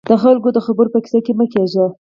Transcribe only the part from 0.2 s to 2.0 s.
خلکو د خبرو په کيسه کې مه کېږئ.